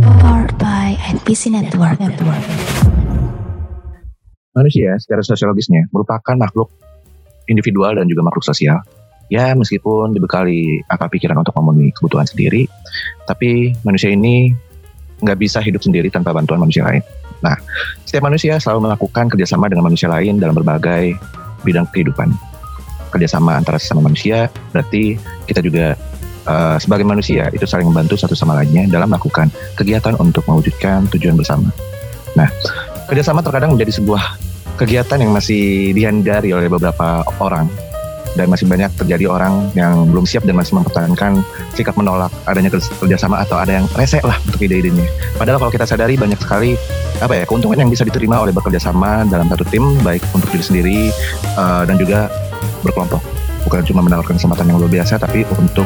[0.00, 2.00] Powered by NPC Network.
[2.00, 2.44] Network.
[4.56, 6.72] Manusia secara sosiologisnya merupakan makhluk
[7.46, 8.80] individual dan juga makhluk sosial.
[9.30, 12.66] Ya meskipun dibekali akal pikiran untuk memenuhi kebutuhan sendiri,
[13.28, 14.50] tapi manusia ini
[15.22, 17.04] nggak bisa hidup sendiri tanpa bantuan manusia lain.
[17.44, 17.54] Nah,
[18.08, 21.14] setiap manusia selalu melakukan kerjasama dengan manusia lain dalam berbagai
[21.62, 22.32] bidang kehidupan.
[23.12, 25.14] Kerjasama antara sesama manusia berarti
[25.46, 25.94] kita juga
[26.50, 29.46] uh, sebagai manusia itu saling membantu satu sama lainnya dalam melakukan
[29.78, 31.70] kegiatan untuk mewujudkan tujuan bersama.
[32.34, 32.50] Nah,
[33.06, 34.38] kerjasama terkadang menjadi sebuah
[34.74, 37.70] kegiatan yang masih dihindari oleh beberapa orang
[38.38, 41.42] dan masih banyak terjadi orang yang belum siap dan masih mempertahankan
[41.74, 45.06] sikap menolak adanya kerjasama atau ada yang rese lah untuk ide-idenya.
[45.34, 46.78] Padahal kalau kita sadari banyak sekali
[47.18, 50.64] apa ya keuntungan yang bisa diterima oleh bekerja sama dalam satu tim baik untuk diri
[50.64, 50.98] sendiri
[51.58, 52.30] uh, dan juga
[52.86, 53.20] berkelompok.
[53.66, 55.84] Bukan cuma menawarkan kesempatan yang luar biasa tapi untuk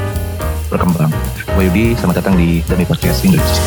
[0.74, 1.10] berkembang.
[1.54, 3.62] Wayudi, selamat datang di Demi Podcast Indonesia.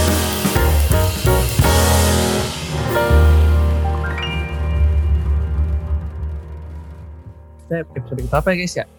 [7.67, 8.85] kita episode kita apa ya guys ya?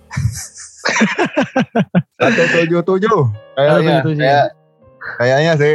[2.21, 3.19] Satu tujuh tujuh.
[3.57, 4.47] Kayaknya, kayak,
[5.17, 5.75] kayaknya sih.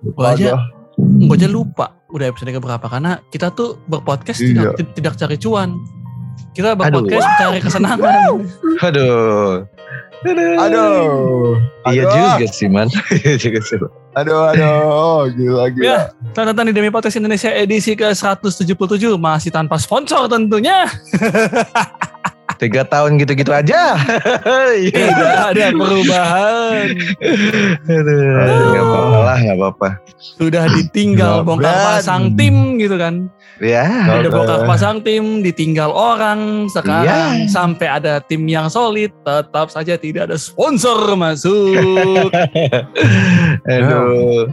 [0.00, 0.52] Gue aja,
[0.96, 4.72] gue aja lupa udah episode berapa karena kita tuh berpodcast Iya.
[4.76, 5.76] tidak, tidak cari cuan.
[6.56, 8.40] Kita berpodcast cari kesenangan.
[8.80, 9.64] Aduh.
[10.26, 11.60] Aduh.
[11.86, 12.18] Iya Aduh.
[12.34, 12.88] juga sih man.
[13.22, 13.78] Iya juga sih.
[14.16, 14.80] Aduh, aduh.
[14.88, 15.84] Oh, gila, gila.
[15.84, 15.98] Ya,
[16.32, 20.88] selamat datang di Demi Podcast Indonesia edisi ke-177 masih tanpa sponsor tentunya.
[22.56, 23.96] Tiga tahun gitu-gitu aja.
[24.76, 24.92] Iya.
[24.92, 26.86] Tidak ada perubahan.
[27.86, 29.88] Aduh, nggak apa-apa lah, nggak apa-apa.
[30.18, 33.30] Sudah ditinggal bongkar pasang tim gitu kan.
[33.56, 33.86] Ya.
[34.20, 34.36] Udah Oke.
[34.36, 36.68] bongkar pasang tim, ditinggal orang.
[36.68, 37.48] Sekarang Iya.
[37.48, 42.28] sampai ada tim yang solid, tetap saja tidak ada sponsor masuk.
[43.70, 44.50] Aduh.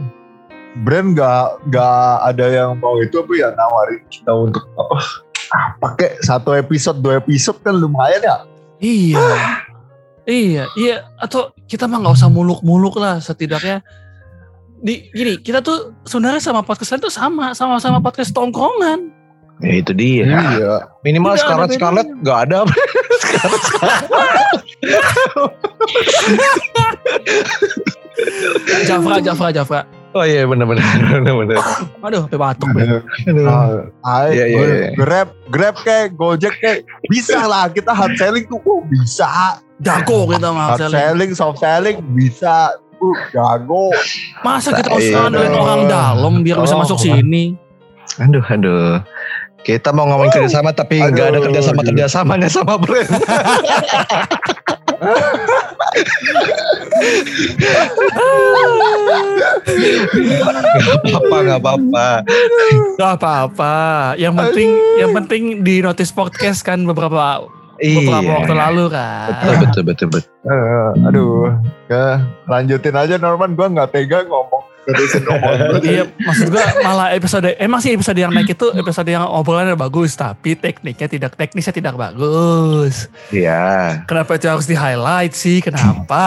[0.82, 4.98] Brand gak, gak ada yang mau itu apa ya nawarin kita untuk apa?
[5.54, 8.36] Ah, pakai satu episode, dua episode kan lumayan ya.
[8.82, 9.62] iya.
[10.24, 10.96] Iya, iya.
[11.20, 13.84] Atau kita mah nggak usah muluk-muluk lah setidaknya.
[14.82, 19.14] Di gini, kita tuh sebenarnya sama podcast lain tuh sama, sama-sama podcast tongkrongan.
[19.62, 20.26] Ya itu dia.
[20.26, 20.90] Iya.
[21.06, 22.66] Minimal ada Scarlet nggak ada.
[28.88, 29.86] Jafra, Jafra, Jafra.
[30.14, 30.86] Oh iya benar-benar
[31.18, 31.58] benar-benar.
[32.06, 32.70] Aduh, sampai batuk.
[32.70, 33.02] Aduh.
[34.00, 34.88] Ah, Iya, iya, iya.
[34.94, 39.58] Grab, Grab kayak Gojek kayak bisa lah kita hard selling tuh oh, bisa.
[39.82, 40.70] Jago kita mah.
[40.70, 40.94] Hard Selly.
[40.94, 42.78] selling, soft selling bisa.
[42.96, 43.90] Uh, jago.
[44.40, 45.60] Masa kita harus Iya ngandelin dong.
[45.60, 46.80] orang dalam biar bisa Oh.
[46.80, 47.58] masuk sini?
[48.16, 49.02] Aduh, aduh.
[49.60, 53.10] Kita mau ngomongin kerjasama tapi nggak ada Aduh, kerjasama kerjasamanya sama brand.
[61.04, 62.06] Gak apa nggak apa-apa.
[62.96, 63.74] Gak apa-apa.
[64.16, 64.68] Yang penting,
[64.98, 67.44] yang penting di notice podcast kan beberapa
[67.74, 68.32] beberapa Iya.
[68.38, 69.28] waktu lalu kan.
[69.42, 70.30] Betul betul betul betul.
[70.46, 71.50] Eh, aduh,
[71.90, 72.06] ya,
[72.46, 73.58] lanjutin aja Norman.
[73.58, 74.63] Gua nggak tega ngomong.
[75.84, 80.16] Iya, maksud gua malah episode emang sih episode yang naik itu episode yang obrolannya bagus,
[80.16, 83.08] tapi tekniknya tidak teknisnya tidak bagus.
[83.32, 84.04] Iya.
[84.04, 85.64] Kenapa itu harus di highlight sih?
[85.64, 86.24] Kenapa?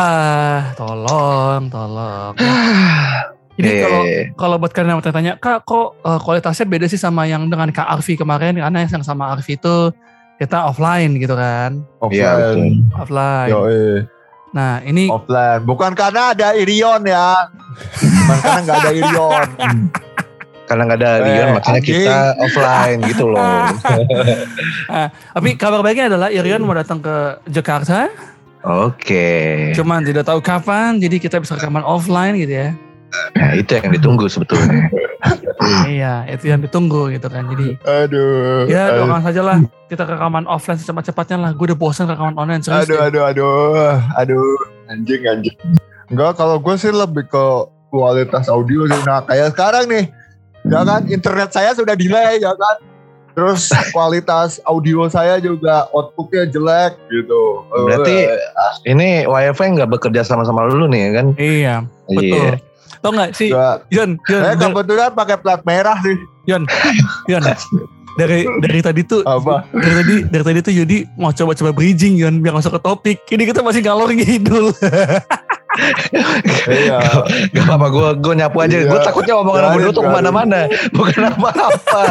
[0.78, 2.34] Tolong, tolong.
[3.58, 4.24] Jadi Iya, kalau iya, iya.
[4.38, 7.90] kalau buat kalian yang tanya, kak kok eh, kualitasnya beda sih sama yang dengan Kak
[7.90, 8.54] Arfi kemarin?
[8.54, 9.90] Karena yang sama Arfi itu
[10.38, 11.82] kita offline gitu kan,
[12.14, 12.86] Iya, betul.
[12.94, 13.50] offline.
[13.50, 14.06] Yo, eh.
[14.50, 15.62] Nah ini offline.
[15.64, 17.52] Bukan karena ada Irion ya.
[17.98, 19.48] Bukan karena nggak ada Irion.
[20.68, 21.96] Karena nggak ada Eh, Rion makanya anjing.
[21.96, 23.40] kita offline gitu loh.
[25.32, 28.12] Tapi kabar baiknya adalah Irion mau datang ke Jakarta,
[28.68, 29.72] Oke.
[29.72, 32.76] cuman tidak tahu kapan, jadi kita bisa rekaman offline gitu ya.
[33.32, 34.92] Nah itu yang ditunggu sebetulnya.
[35.98, 37.50] iya, itu yang ditunggu gitu kan.
[37.50, 38.70] Jadi Aduh.
[38.70, 39.58] ya aduh, doakan saja lah
[39.90, 41.52] kita rekaman offline secepat-cepatnya lah.
[41.58, 42.88] Gue udah bosan rekaman online serius.
[42.88, 44.58] aduh, aduh, aduh, aduh,
[44.92, 45.58] anjing, anjing.
[46.08, 47.46] Enggak, kalau gue sih lebih ke
[47.92, 49.02] kualitas audio sih.
[49.04, 50.06] Nah, kayak sekarang nih,
[50.68, 52.78] ya kan, internet saya sudah delay, ya kan.
[53.38, 57.66] Terus kualitas audio saya juga outputnya jelek gitu.
[57.70, 61.28] Berarti Eh, ini wifi nggak bekerja sama-sama lu nih ya kan?
[61.38, 61.76] Iya,
[62.10, 62.24] betul.
[62.24, 62.54] Iya.
[63.08, 63.50] Tau gak sih.
[63.56, 66.20] Yon, Yon, Saya Yon, kebetulan pakai plat merah sih.
[66.44, 66.68] Yon,
[67.32, 67.40] Yon.
[68.20, 69.64] Dari dari tadi tuh Apa?
[69.72, 73.18] dari tadi dari tadi tuh Yudi mau coba-coba bridging Yon biar masuk ke topik.
[73.32, 74.76] Ini kita masih ngalor ngidul.
[76.68, 76.98] Iya.
[77.54, 78.76] Gak apa-apa, gue gue nyapu aja.
[78.76, 78.90] Iya.
[78.90, 82.02] Gue takutnya omongan Garis, Abu tuh ke mana-mana, bukan apa-apa.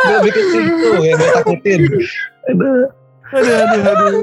[0.00, 1.80] gue bikin situ yang gue takutin.
[2.48, 2.88] Aduh.
[3.36, 4.16] aduh, aduh, aduh.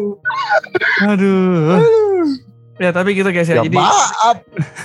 [1.06, 1.78] Aduh.
[2.80, 3.60] Ya tapi gitu guys ya.
[3.60, 4.40] Ya Jadi maaf.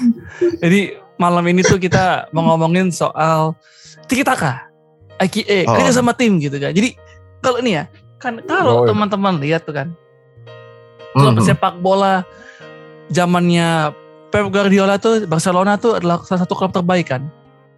[0.63, 0.81] jadi
[1.15, 3.55] malam ini tuh kita mau ngomongin soal
[4.11, 4.67] tiki taka,
[5.17, 5.75] aka Oh.
[5.79, 6.75] kerja sama tim gitu kan.
[6.75, 6.99] Jadi
[7.39, 7.85] kalau ini ya,
[8.19, 8.89] kan kalau Oh, iya.
[8.91, 9.89] teman-teman lihat tuh kan,
[11.15, 11.47] klub Mhm.
[11.47, 12.27] sepak bola
[13.09, 13.95] zamannya
[14.35, 17.23] Pep Guardiola tuh Barcelona tuh adalah salah satu klub terbaik kan.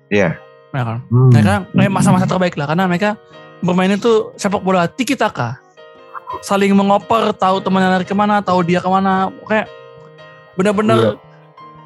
[0.08, 0.40] Iya.
[0.72, 0.98] Ya kan?
[1.12, 1.28] Hmm.
[1.28, 3.20] Mereka mereka masa-masa terbaik lah karena mereka
[3.60, 5.60] bermainnya tuh sepak bola tiki taka.
[6.40, 9.30] Saling mengoper, tahu temannya lari ke mana, tahu dia ke mana.
[9.46, 9.70] Kayak
[10.56, 11.12] benar-benar Iya.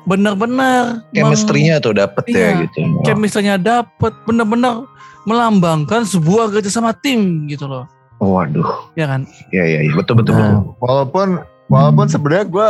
[0.02, 2.38] benar-benar Chemistry-nya tuh dapet Iya.
[2.40, 2.78] ya gitu.
[3.04, 4.88] chemistry-nya dapet benar-benar
[5.22, 7.84] melambangkan sebuah kerja sama tim gitu loh.
[8.16, 8.64] Oh, waduh.
[8.94, 9.24] Ya kan?
[9.50, 9.92] Iya, iya, iya.
[9.92, 10.60] Betul, betul, Nah.
[10.60, 10.76] betul.
[10.78, 11.28] Walaupun
[11.66, 12.68] walaupun sebenarnya gue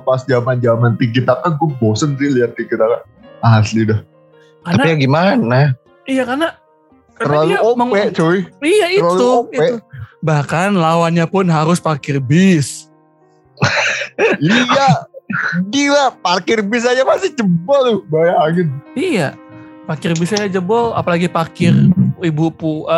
[0.00, 3.02] pas zaman zaman tinggi taka gue bosen sih lihat tinggi taka.
[3.40, 3.98] Asli dah.
[4.62, 5.60] Tapi Karena ya gimana?
[6.04, 6.54] iya karena
[7.12, 8.38] karena Terlalu dia OP meng- cuy.
[8.60, 9.50] Iya itu, Terlalu OP.
[9.52, 9.74] itu.
[10.20, 12.86] Bahkan lawannya pun harus parkir bis.
[14.40, 14.88] iya.
[15.70, 17.96] Gila parkir bis aja masih jebol lu.
[18.08, 18.68] Bayangin.
[18.96, 19.34] Iya.
[19.82, 21.74] Parkir bisnya jebol, apalagi parkir
[22.22, 22.86] ibu pu.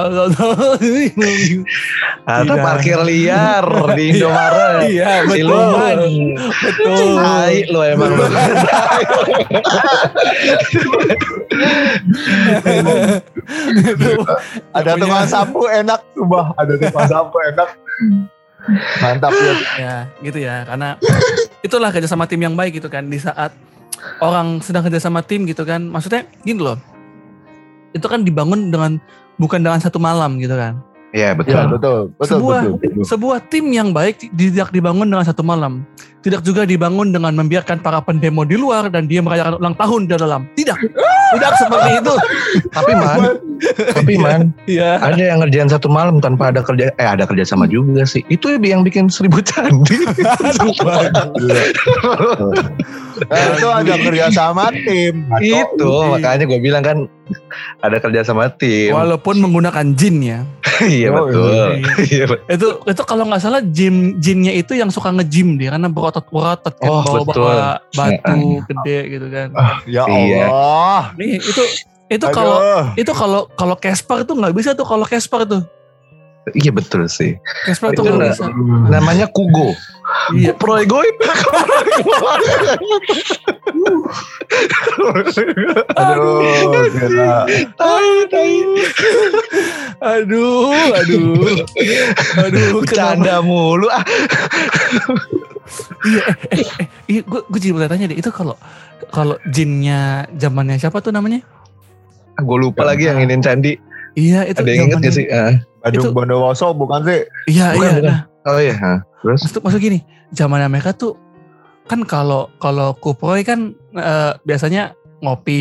[2.29, 2.61] Atau Tidak.
[2.61, 3.65] parkir liar
[3.97, 4.85] di Indomaret.
[4.93, 5.97] iya, Siluman.
[6.45, 7.17] betul.
[7.17, 8.13] Tai lu emang.
[14.77, 16.53] Ada tukang sapu enak coba.
[16.61, 17.69] Ada tukang sapu enak.
[19.01, 19.55] Mantap ya.
[19.77, 19.95] ya
[20.25, 20.97] gitu ya karena
[21.65, 23.57] itulah kerjasama tim yang baik gitu kan di saat
[24.21, 26.77] orang sedang kerjasama tim gitu kan maksudnya gini loh
[27.97, 29.01] itu kan dibangun dengan
[29.41, 30.77] bukan dengan satu malam gitu kan
[31.15, 31.55] Iya, betul.
[31.55, 31.99] Ya betul.
[32.19, 32.27] Betul.
[32.27, 33.05] Sebuah- betul, betul.
[33.07, 35.87] sebuah tim yang baik tidak dibangun dengan satu malam
[36.27, 40.19] tidak juga dibangun dengan membiarkan para pendemo di luar dan dia merayakan ulang tahun di
[40.19, 40.75] dalam tidak
[41.39, 42.15] tidak seperti itu
[42.75, 43.21] Tapi man,
[43.93, 47.65] tapi man, iya ada yang ngerjain satu malam tanpa ada kerja, eh ada kerja sama
[47.65, 48.21] juga sih.
[48.27, 49.99] Itu yang bikin seribu candi.
[53.15, 55.23] Eh, itu ada kerja sama tim.
[55.39, 56.99] Itu makanya gue bilang kan
[57.81, 58.91] ada kerja sama tim.
[58.91, 60.41] walaupun menggunakan jin ya
[60.85, 61.71] iya Oh, betul.
[62.05, 62.45] Iya, betul.
[62.51, 66.75] itu itu kalau nggak salah jin jinnya itu yang suka nge-gym dia karena berotot berotot
[66.75, 67.41] kan Oh, bawa betul.
[67.41, 69.49] bawa batu gede gitu kan
[69.87, 70.47] Ya Iya.
[70.51, 71.03] Allah.
[71.15, 71.63] nih itu
[72.13, 72.59] itu kalau
[72.95, 75.63] itu kalau kalau Casper tuh nggak bisa tuh kalau Casper tuh.
[76.53, 77.41] Iya betul sih.
[77.65, 78.53] Casper tuh Itu nggak bisa.
[78.93, 79.73] Namanya Kugo.
[80.37, 80.53] iya.
[80.53, 81.17] Proy goib.
[85.95, 86.45] Aduh,
[90.05, 90.73] aduh.
[90.93, 91.57] aduh
[92.45, 92.69] aduh.
[92.77, 93.89] Bercanda mulu.
[93.89, 94.05] Ah,
[96.05, 96.23] iya
[96.53, 98.55] eh, eh, eh, iya gue gue jadi bertanya deh itu kalau
[99.09, 101.41] kalau jinnya zamannya siapa tuh namanya
[102.37, 103.79] gue lupa lagi yang ingin candi.
[104.15, 105.27] iya itu Ada yang inget gak sih?
[105.29, 105.59] Ah.
[105.81, 107.21] Badung Itu- Bondowoso bukan sih?
[107.47, 108.05] iya Bukan, iya bukan.
[108.05, 108.75] nah Oh iya.
[108.77, 108.99] ah.
[109.21, 109.41] Terus?
[109.43, 109.99] maksud maksud gini
[110.31, 111.17] zamannya mereka tuh
[111.85, 115.61] kan kalau kalau kuproy kan eh, biasanya ngopi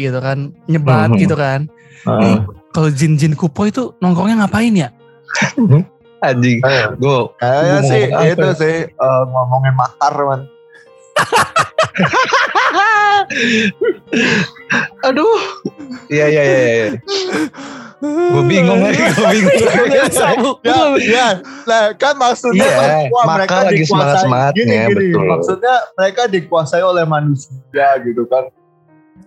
[0.00, 1.18] gitu kan nyebat Mhm.
[1.18, 1.68] gitu kan
[2.02, 2.36] Heeh.
[2.70, 4.88] kalau jin-jin kuproy itu nongkrongnya ngapain ya
[6.22, 6.62] Anjing.
[6.62, 8.54] Eh, Gue Kayaknya sih itu ya?
[8.54, 10.40] sih eh, ngomongin makar man.
[15.06, 15.38] Aduh.
[16.08, 16.60] Iya iya iya.
[16.60, 16.86] iya.
[18.02, 18.98] Gue bingung lagi.
[18.98, 19.54] Gue bingung.
[20.66, 21.26] Ya, ya.
[21.64, 23.88] Nah, kan maksudnya Iya, kan, wah, maka mereka lagi dikuasai.
[23.88, 24.94] semangat-semangatnya, Gini, gini.
[24.98, 25.22] betul.
[25.28, 28.44] Maksudnya mereka dikuasai oleh manusia gitu kan.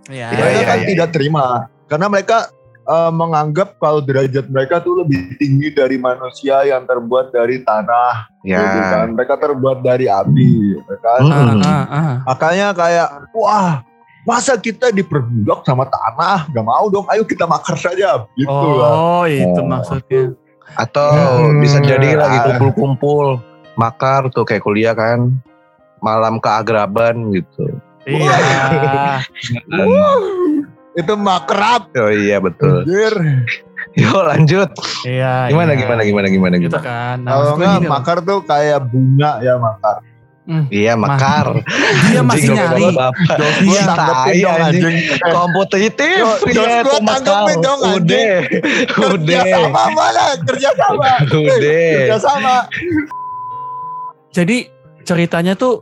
[0.05, 0.85] ya Iya, mereka iya, kan iya.
[0.85, 2.49] tidak terima karena mereka
[2.85, 8.53] eh, menganggap kalau derajat mereka tuh lebih tinggi dari manusia yang terbuat dari tanah gitu
[8.53, 8.89] Ya.
[8.93, 9.07] kan.
[9.11, 11.19] Mereka terbuat dari api ya kan.
[11.23, 11.61] ah, Mm-mm.
[11.61, 12.13] ah, ah.
[12.25, 13.81] Makanya kayak wah
[14.23, 18.89] masa kita diperbudak sama tanah gak mau dong ayo kita makar saja gitu lah.
[18.89, 19.65] oh itu Oh.
[19.65, 20.33] maksudnya
[20.75, 21.61] Atau Hmm.
[21.61, 22.43] bisa jadi lagi Ah.
[22.47, 23.37] kumpul-kumpul
[23.75, 25.29] makar tuh kayak kuliah kan
[25.99, 27.69] malam keagraban gitu.
[28.03, 29.21] iya
[30.95, 32.81] itu makrab Oh iya betul.
[32.81, 33.13] anjir.
[33.95, 34.69] Yuk lanjut.
[35.03, 35.79] iya Gimana iya.
[35.79, 40.03] gimana gimana gimana gitu kan nah, kalau enggak makar tuh kayak bunga ya makar
[40.69, 41.57] Iya makar.
[42.05, 44.95] dia masih nyari Iya tanggepin tai dong anjing.
[45.01, 46.21] Eh, Kompetitif.
[46.45, 47.49] Iya tuh makar.
[47.49, 47.81] anjing.
[47.97, 48.35] Udah.
[48.85, 49.41] kerja Udah.
[49.49, 52.19] sama mana kerja sama kerja Udah.
[52.21, 52.55] sama
[54.29, 54.57] jadi
[55.01, 55.81] ceritanya tuh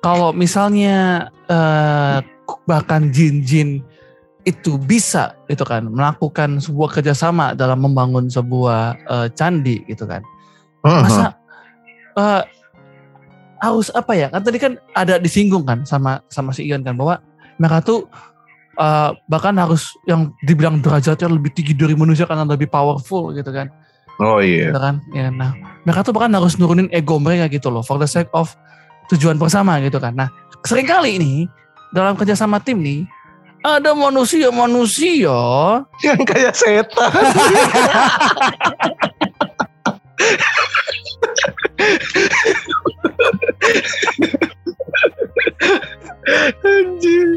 [0.00, 2.18] kalau misalnya eh,
[2.66, 3.84] bahkan jin-jin
[4.48, 10.24] itu bisa gitu kan melakukan sebuah kerjasama dalam membangun sebuah eh, candi gitu kan.
[10.80, 11.36] Masa
[12.16, 12.42] eh,
[13.60, 14.32] harus apa ya?
[14.32, 17.20] Kan tadi kan ada disinggung kan sama sama si Ian kan bahwa
[17.60, 18.08] mereka tuh
[18.80, 23.68] eh, bahkan harus yang dibilang derajatnya lebih tinggi dari manusia karena lebih powerful gitu kan.
[24.20, 24.72] Oh iya.
[24.72, 25.00] gitu kan?
[25.12, 25.52] Ya nah
[25.84, 28.52] mereka tuh bahkan harus nurunin ego mereka gitu loh for the sake of
[29.12, 30.14] tujuan bersama gitu kan.
[30.14, 30.28] Nah,
[30.62, 31.38] sering kali nih
[31.90, 33.02] dalam kerjasama tim nih
[33.60, 35.36] ada manusia-manusia
[36.04, 37.12] Yang kayak setan.
[46.60, 47.28] Anjir.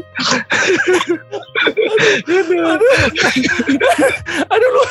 [4.52, 4.82] aduh lu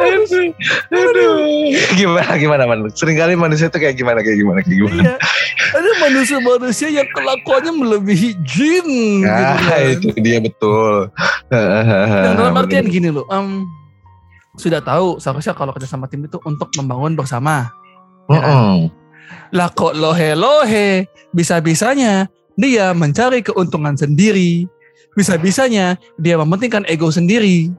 [0.00, 0.52] Aduh,
[0.90, 1.34] aduh.
[1.94, 2.88] Gimana gimana man?
[2.90, 5.00] Seringkali manusia itu kayak gimana kayak gimana kayak gimana?
[5.02, 5.14] iya
[5.70, 8.86] ada manusia-manusia yang kelakuannya melebihi jin
[9.22, 9.80] gitu Ah, kan.
[9.86, 11.06] itu dia betul.
[11.48, 13.64] Dan dalam artian gini loh, em,
[14.56, 17.70] sudah tahu seharusnya kalau kerja sama tim itu untuk membangun bersama.
[18.26, 18.90] Mm-mm.
[19.50, 24.66] Lah kok lohe-lohe, bisa-bisanya dia mencari keuntungan sendiri.
[25.12, 27.70] Bisa-bisanya dia mementingkan ego sendiri.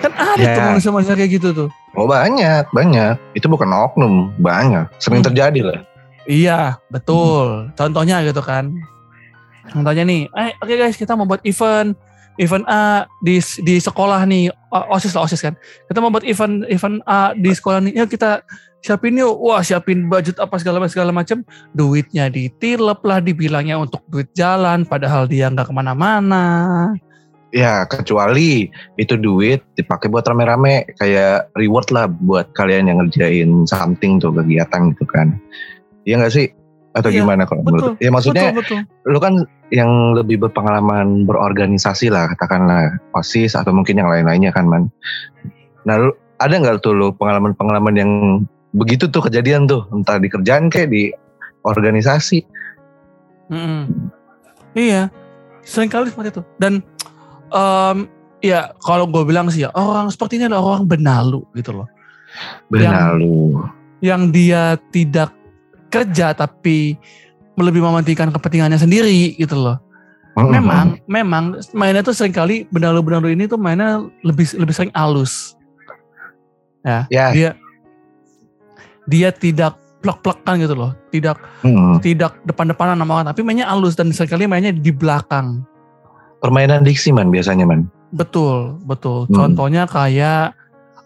[0.00, 0.54] Kan ada Ya.
[0.54, 1.68] tuh manusia-manusia kayak gitu tuh.
[1.92, 3.16] Oh banyak banyak.
[3.32, 4.88] Itu bukan oknum banyak.
[4.96, 5.28] Sering Hmm.
[5.32, 5.80] terjadi lah.
[6.22, 7.72] Iya, betul.
[7.74, 8.70] Contohnya gitu kan.
[9.68, 11.94] Contohnya nih, eh oke guys kita mau buat event
[12.40, 15.54] event A di di sekolah nih osis lah osis kan.
[15.88, 17.92] Kita mau buat event event A di sekolah nih.
[17.98, 18.40] Yuk kita
[18.80, 19.36] siapin yuk.
[19.40, 21.44] Wah siapin budget apa segala segala macam.
[21.76, 24.88] Duitnya ditilep lah dibilangnya untuk duit jalan.
[24.88, 26.44] Padahal dia nggak ke mana-mana.
[27.52, 34.16] Ya kecuali itu duit dipakai buat rame-rame kayak reward lah buat kalian yang ngerjain something
[34.16, 35.36] tuh kegiatan gitu kan.
[36.08, 36.48] Iya nggak sih?
[36.96, 37.72] Atau Iya, gimana kalau betul.
[37.76, 37.92] menurut?
[38.00, 39.08] Ya maksudnya betul betul.
[39.12, 39.34] lu kan
[39.72, 44.92] yang lebih berpengalaman berorganisasi lah katakanlah osis atau mungkin yang lain-lainnya kan man.
[45.88, 48.12] Nah lu ada nggak tuh lu pengalaman-pengalaman yang
[48.76, 51.08] begitu tuh kejadian tuh entah di kerjaan kayak di
[51.64, 52.44] organisasi?
[53.48, 54.12] Mm-mm.
[54.76, 55.08] Iya,
[55.64, 56.42] sering kali seperti itu.
[56.60, 56.84] Dan
[57.48, 57.96] em,
[58.44, 61.88] ya kalau gue bilang sih ya orang seperti ini adalah orang benalu gitu loh.
[62.68, 63.56] Benalu.
[64.04, 65.32] Yang dia tidak
[65.88, 66.96] kerja tapi
[67.62, 69.78] lebih mementingkan kepentingannya sendiri gitu loh.
[70.32, 70.48] Mm-mm.
[70.48, 75.54] Memang, memang mainnya tuh sering kali benalu-benalu ini tuh mainnya lebih lebih sering halus.
[76.82, 77.26] Ya, Ya.
[77.30, 77.50] dia
[79.04, 82.02] dia tidak plek-plekan gitu loh, tidak Mm.
[82.02, 85.62] tidak depan-depanan sama orang, tapi mainnya halus dan sering kali mainnya di belakang.
[86.42, 87.86] Permainan diksi man biasanya man.
[88.10, 89.30] Betul, betul.
[89.30, 89.34] Hmm.
[89.36, 90.52] Contohnya kayak,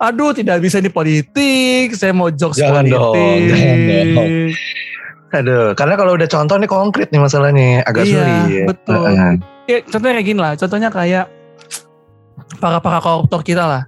[0.01, 2.97] aduh tidak bisa di politik, saya mau jokes Jangan politik.
[2.97, 3.77] dong, jangan
[4.17, 4.31] dong.
[5.35, 8.67] Aduh, karena kalau udah contoh nih konkret nih masalahnya agak Iya, sulit.
[8.71, 9.03] betul.
[9.11, 9.33] Heeh.
[9.67, 11.25] Ya, contohnya kayak gini lah, contohnya kayak
[12.63, 13.83] para para koruptor kita lah.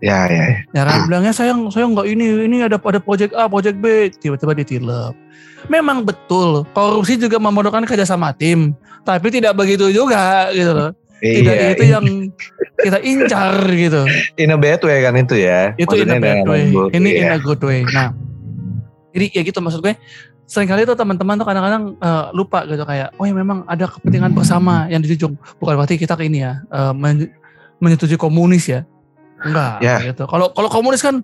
[0.00, 0.56] Ya, ya, ya.
[0.72, 4.56] Ya kan bilangnya saya saya nggak ini ini ada ada project A, project B, tiba-tiba
[4.56, 5.12] ditilep.
[5.68, 8.72] Memang betul, korupsi juga membutuhkan kerjasama tim,
[9.04, 10.90] tapi tidak begitu juga gitu loh.
[11.20, 12.04] Tidak Iya, itu yang
[12.80, 14.08] kita incar gitu.
[14.40, 15.76] in a bad way kan itu ya.
[15.76, 16.62] itu in a Maksudnya bad way.
[16.96, 17.36] Ini in iya.
[17.36, 17.84] a good way.
[17.92, 18.16] Nah,
[19.12, 20.00] jadi ya gitu maksud gue.
[20.50, 24.90] Seringkali tuh teman-teman tuh kadang-kadang eh, lupa gitu kayak, oh ya memang ada kepentingan bersama
[24.90, 25.38] yang dijunjung.
[25.62, 26.58] Bukan berarti kita ke ini ya,
[26.90, 27.30] men-
[27.78, 28.82] menyetujui komunis ya.
[29.40, 30.02] Enggak Ya.
[30.02, 30.26] gitu.
[30.26, 31.22] Kalau kalau komunis kan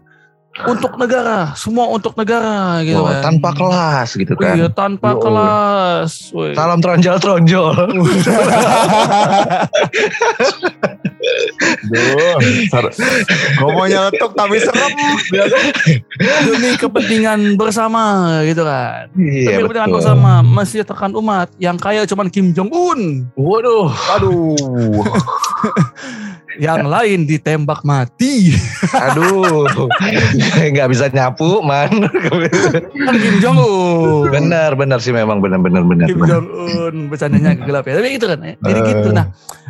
[0.65, 3.21] untuk negara, semua untuk negara gitu Oh, kan.
[3.23, 4.57] tanpa kelas gitu kan.
[4.57, 5.21] Iya, tanpa Yo.
[5.21, 6.33] kelas.
[6.33, 6.57] Woi.
[6.57, 7.77] Salam tronjol-tronjol.
[11.87, 14.93] Duh, mau nyeletuk tapi serem.
[16.47, 18.03] Demi kepentingan bersama
[18.43, 19.13] gitu kan.
[19.15, 19.99] iya, Demi kepentingan betul.
[20.01, 21.49] bersama, mensejahterakan umat.
[21.59, 23.01] Yang kaya cuman Kim Jong Un.
[23.35, 24.57] Waduh, Aduh.
[26.61, 28.57] yang lain ditembak mati.
[29.11, 29.67] aduh.
[30.73, 32.09] Nggak bisa nyapu, man.
[32.11, 34.31] Kan Kim Jong Un.
[34.33, 36.07] benar, benar sih memang benar benar benar.
[36.09, 36.21] Kim.
[36.25, 37.99] Jong Un bercandanya gelap ya.
[37.99, 38.39] Tapi itu kan.
[38.43, 38.55] ya.
[38.61, 39.09] Jadi gitu.
[39.13, 39.27] Nah,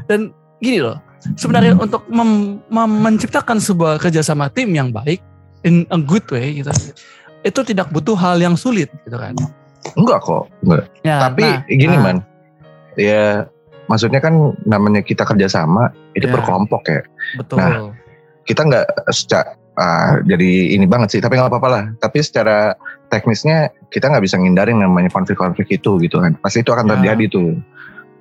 [0.07, 0.99] dan gini loh.
[1.35, 5.19] Sebenarnya untuk mem- mem- menciptakan sebuah kerjasama tim yang baik
[5.67, 6.71] in a good way gitu.
[7.43, 9.35] Itu tidak butuh hal yang sulit gitu kan.
[9.99, 10.87] Enggak kok, enggak.
[11.03, 12.17] Ya, Tapi nah, gini nah, man,
[12.95, 13.47] ya
[13.87, 16.33] maksudnya kan namanya kita kerjasama itu Ya.
[16.33, 17.03] berkelompok ya.
[17.39, 17.59] Betul.
[17.59, 17.73] Nah,
[18.47, 19.59] Kita nggak secara
[20.23, 21.85] jadi ini banget sih, tapi nggak apa-apa lah.
[21.99, 22.79] Tapi secara
[23.11, 26.39] teknisnya kita nggak bisa ngindarin namanya konflik-konflik itu gitu kan.
[26.39, 26.93] Pasti itu akan Ya.
[26.95, 27.59] terjadi tuh.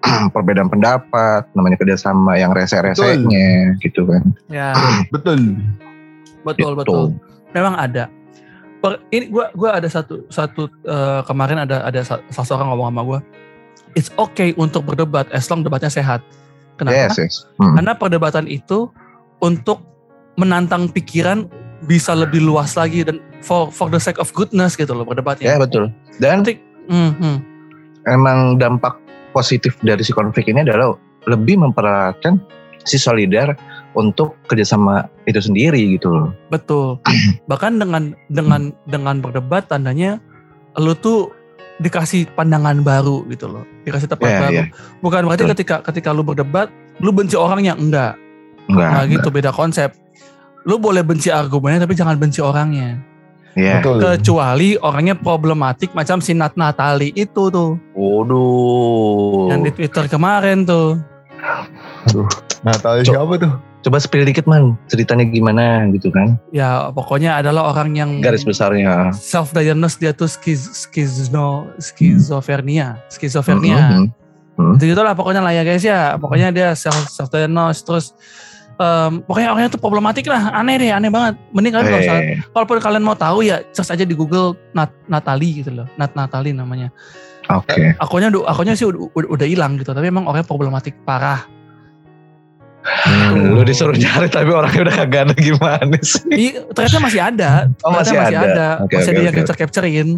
[0.33, 4.23] Perbedaan pendapat, namanya kerjasama yang rese-resenya gitu kan.
[4.49, 4.73] ya,
[5.13, 5.57] Betul.
[6.41, 6.77] betul Gitu.
[6.77, 7.03] betul.
[7.53, 8.09] Memang ada.
[8.81, 12.89] Per- ini gua gua ada satu satu eh, kemarin ada ada sa- salah seorang ngomong
[12.89, 13.19] sama gua.
[13.95, 16.19] It's okay untuk berdebat as long debatnya sehat.
[16.75, 16.95] Kenapa?
[17.07, 17.35] Yes, yes.
[17.59, 17.79] Hmm.
[17.79, 18.91] Karena perdebatan itu
[19.39, 19.79] untuk
[20.35, 21.47] menantang pikiran
[21.87, 25.57] bisa lebih luas lagi dan for for the sake of goodness gitu loh Ya perdebatannya.
[25.63, 25.83] betul.
[26.19, 26.59] Dan Nanti,
[26.91, 27.37] hmm, hmm.
[28.11, 28.99] emang dampak
[29.31, 30.95] positif dari si konflik ini adalah
[31.27, 32.39] lebih mempereratkan
[32.87, 33.55] si solidar
[33.95, 36.29] untuk kerjasama itu sendiri gitu loh.
[36.51, 36.99] Betul.
[37.51, 40.19] Bahkan dengan dengan dengan berdebat tandanya
[40.75, 41.31] lu tuh
[41.75, 43.63] dikasih pandangan baru gitu loh.
[43.83, 44.53] Dikasih tempat Iya, baru.
[44.53, 44.63] iya.
[45.03, 45.53] Bukan berarti Betul.
[45.59, 46.71] ketika ketika lu berdebat
[47.03, 48.15] lu benci orangnya enggak.
[48.71, 48.89] Enggak.
[48.91, 49.91] Nah, gitu beda konsep.
[50.65, 52.97] Lu boleh benci argumennya tapi jangan benci orangnya.
[53.55, 53.79] Iya.
[53.79, 53.99] Betul.
[54.03, 57.79] Kecuali orangnya problematik macam si Nat Natali itu tuh.
[57.95, 59.51] Waduh.
[59.51, 60.99] Yang di Twitter kemarin tuh.
[62.65, 63.13] Tahu Cok.
[63.13, 63.53] siapa tuh?
[63.85, 66.41] Coba spill dikit man, ceritanya gimana gitu kan?
[66.49, 69.13] Ya pokoknya adalah orang yang Garis besarnya.
[69.13, 73.77] self diagnose dia tuh skiz, skizno, skizofrenia, skizofrenia.
[73.93, 74.05] Mhm,
[74.57, 74.73] mhm.
[74.75, 76.17] Itu gitulah pokoknya lah ya guys ya.
[76.17, 78.05] Pokoknya dia self self diagnose terus
[78.75, 81.37] em, pokoknya orangnya tuh problematik lah, aneh deh, aneh banget.
[81.53, 85.61] Mending kalian usah, Eh, kalaupun kalian mau tahu ya search aja di Google Nat Natali
[85.61, 86.89] gitu loh, Nat Natali namanya.
[87.47, 87.93] Oke.
[88.01, 91.45] Akunnya du- akunnya sih udah udah- udah hilang gitu, tapi emang orangnya problematik parah.
[93.35, 96.21] Lu disuruh nyari tapi orangnya udah kagak ada gimana sih?
[96.29, 97.49] Ih, ternyata masih ada,
[97.81, 98.67] Oh, ternyata masih ada.
[98.81, 99.39] Oke, masih oke, ada yang oke.
[99.41, 100.09] capture capturein.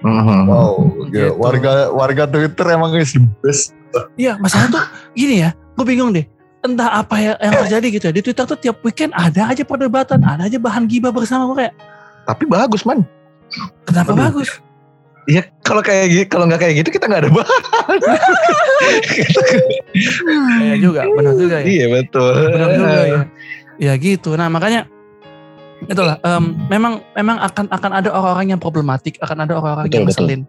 [0.00, 0.40] Mhm.
[0.48, 0.72] Wow,
[1.06, 1.30] Gitu.
[1.36, 3.76] warga warga Twitter emang is the best.
[4.16, 6.24] Iya, masalah tuh gini ya, gue bingung deh.
[6.60, 8.12] Entah apa ya yang terjadi gitu ya.
[8.12, 11.74] Di Twitter tuh tiap weekend ada aja perdebatan, ada aja bahan gibah bersama gue kayak,
[12.22, 13.02] Tapi bagus man.
[13.82, 14.20] kenapa Aduh.
[14.30, 14.48] bagus?
[15.28, 17.98] Iya kalau kayak gitu, kalau nggak kayak gitu kita nggak ada bahan.
[20.64, 21.66] Iya juga, benar juga ya.
[21.68, 22.32] Iya betul.
[22.56, 23.20] Benar juga ya.
[23.80, 24.30] Ya gitu.
[24.36, 24.88] Nah makanya
[25.84, 26.16] itulah.
[26.24, 30.24] em, memang memang akan akan ada orang-orang yang problematik, akan ada orang-orang yang betul.
[30.24, 30.40] ngeselin.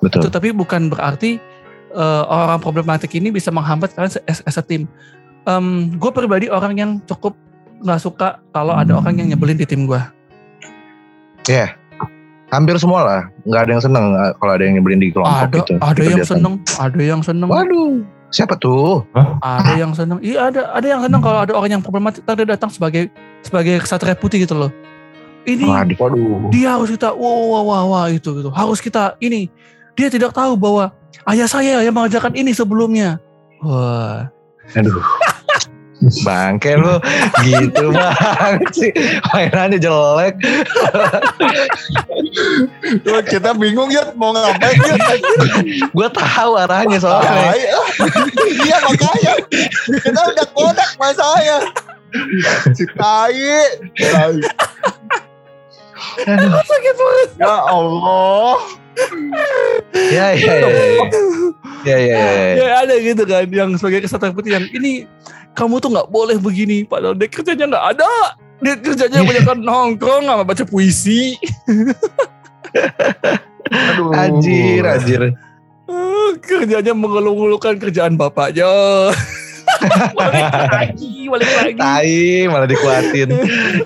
[0.00, 0.20] Betul.
[0.20, 1.40] Itu tapi bukan berarti
[1.96, 4.84] eh, orang-orang problematik ini bisa menghambat kalian as, as a team.
[5.96, 7.34] gue pribadi orang yang cukup
[7.82, 9.98] nggak suka kalau ada orang yang nyebelin di tim gue.
[12.50, 13.20] Hampir semua lah.
[13.46, 15.72] Nggak ada yang seneng eh, kalau ada yang nyebelin di kelompok Ada gitu.
[15.78, 18.02] ada yang seneng, ada yang seneng, Waduh.
[18.30, 19.02] Siapa tuh?
[19.42, 20.18] ada yang seneng.
[20.22, 22.22] Iya ada ada yang seneng kalau ada orang yang problematik.
[22.22, 23.10] Ntar dia datang sebagai
[23.42, 24.70] sebagai kesatria putih gitu loh.
[25.42, 25.96] Ini Waduh.
[25.98, 26.50] Waduh.
[26.52, 29.48] dia harus kita wah wah wah, wah itu gitu harus kita ini
[29.96, 30.92] dia tidak tahu bahwa
[31.26, 33.16] ayah saya yang mengajarkan ini sebelumnya
[33.64, 34.28] wah
[34.76, 35.00] Aduh.
[36.00, 36.96] Bangke lu
[37.44, 38.92] gitu banget sih.
[39.32, 40.34] Mainannya jelek.
[43.04, 44.96] Loh, kita bingung ya mau ngapain ya.
[45.92, 47.28] Gue tahu arahnya soalnya.
[47.28, 47.78] Ah, iya.
[48.64, 49.34] iya makanya.
[49.84, 51.56] Kita udah kodak saya.
[52.72, 53.50] Si tai.
[54.00, 54.36] tai.
[56.64, 57.28] Sakit banget.
[57.36, 58.56] Ya Allah.
[59.92, 60.86] Ya ya, ya, ya, ya,
[61.88, 62.20] ya, ya, ya,
[62.52, 65.08] ya, ada gitu kan yang sebagai kesatuan putih yang ini
[65.52, 68.12] kamu tuh nggak boleh begini padahal dia kerjanya nggak ada.
[68.58, 71.36] Dia kerjanya banyak kan nongkrong sama baca puisi.
[73.70, 74.10] Aduh.
[74.12, 75.22] anjir anjir.
[75.86, 78.66] Eh, kerjanya mengeluh-ngeluhkan kerjaan bapaknya.
[80.12, 81.78] Balik lagi balik lagi.
[81.78, 83.28] Tai malah dikuatin.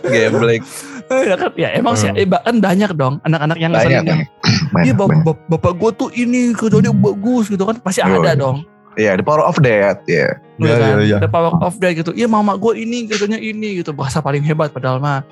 [0.02, 0.62] Geblek.
[1.06, 1.52] Ya kan?
[1.54, 2.16] Ya emang sih Hmm.
[2.16, 3.92] eh, bahkan banyak dong anak-anak yang banyak.
[3.92, 4.28] yang banyak
[4.82, 5.22] Iya banyak, bap banyak.
[5.22, 7.76] bap- bapak gue tuh ini kerjanya bagus gitu kan?
[7.78, 8.64] Pasti Oh, ada dong.
[8.94, 10.38] Iya, the power of that, ya.
[10.54, 10.86] gitu Iya, kan.
[10.86, 11.18] iya, iya.
[11.18, 12.10] The power of that gitu.
[12.14, 15.26] Iya mama gue ini kerjanya ini gitu bahasa paling hebat padahal mah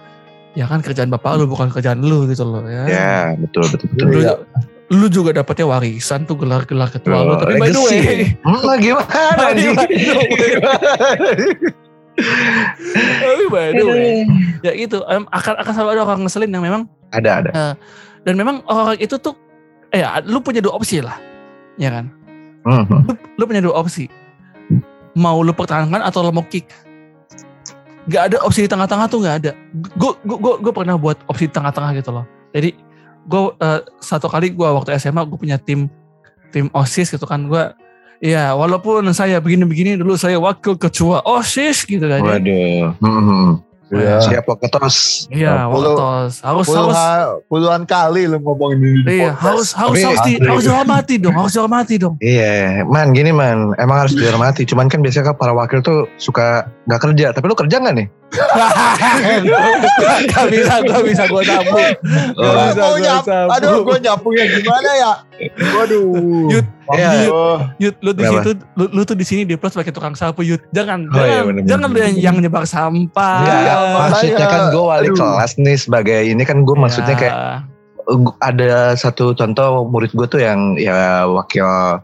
[0.53, 2.85] ya kan kerjaan bapak lu bukan kerjaan lu gitu loh ya.
[2.85, 4.07] Ya, betul betul betul.
[4.11, 4.35] Lu, Iya.
[4.93, 7.33] lu juga dapetnya warisan tuh gelar-gelar ketua lu.
[7.33, 8.37] Oh, Tapi by the way, legacy.
[8.43, 9.07] Hmm, gimana
[12.13, 14.29] tapi by the way,
[14.61, 17.51] ya gitu em, akan akan selalu ada orang ngeselin yang memang ada ada.
[18.23, 19.33] dan memang orang itu tuh
[19.93, 21.17] eh ya, lu punya dua opsi lah.
[21.81, 22.13] Ya kan?
[22.63, 24.07] Hmm, lu, lu punya dua opsi.
[25.19, 26.71] Mau lu pertahankan atau lu mau kick.
[28.11, 29.53] Gak ada opsi di tengah-tengah tuh gak ada.
[29.95, 32.27] Gue gue gue gue pernah buat opsi di tengah-tengah gitu loh.
[32.55, 32.75] Jadi
[33.27, 35.87] gue eh, satu kali gue waktu SMA gue punya tim
[36.51, 37.65] tim osis gitu kan gue
[38.23, 42.23] ya walaupun saya begini-begini dulu saya wakil ketua osis gitu kan.
[42.23, 42.95] Waduh.
[42.99, 43.63] Hmm,
[43.93, 44.09] hmm, hmm.
[44.09, 44.17] Iya.
[44.25, 44.97] Siap ketos.
[45.29, 46.33] Iya, Puluh- waktos.
[46.41, 47.21] Harus harus Puluhan,
[47.53, 51.37] puluhan kali lu ngomong ini di iya, harus harus Tapi harus, di, harus dihormati dong,
[51.37, 52.15] harus dihormati dong.
[52.25, 54.65] Iya, man gini man, emang harus dihormati.
[54.65, 57.27] Cuman kan biasanya kan para wakil tuh suka nggak kerja.
[57.37, 58.09] Tapi lu kerja nggak nih?
[60.25, 61.43] Gak bisa, gak bisa gue.
[62.35, 63.53] Oh, Gak bisa gue nyap- tabung.
[63.53, 65.13] Aduh, gue nyapunya gimana ya?
[65.75, 66.05] Waduh.
[66.51, 67.09] Yud, Iya.
[67.25, 67.57] Aduh.
[67.79, 70.61] Yud, lu di situ, lu, lu tuh di sini di plus pakai tukang sapu Yud.
[70.71, 71.69] Jangan, Oh, iya, jangan, bener-bener.
[71.69, 73.39] jangan lu yang, nyebar sampah.
[73.43, 75.17] Iya, maksudnya kan gue wali Aduh.
[75.17, 77.21] kelas nih sebagai ini kan gue maksudnya Ya.
[77.21, 77.37] kayak
[78.41, 82.03] ada satu contoh murid gue tuh yang ya wakil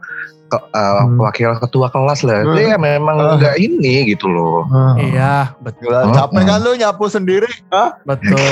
[0.48, 1.20] ke- uh, Hmm.
[1.20, 2.40] wakil ketua kelas lah.
[2.40, 2.56] Hmm.
[2.56, 3.36] Dia memang Ah.
[3.36, 4.64] nggak ini gitu loh.
[4.96, 6.14] Iya, betul, Gila, Hmm.
[6.14, 7.50] capek kan lu nyapu sendiri?
[7.68, 7.92] Hah?
[8.02, 8.32] betul.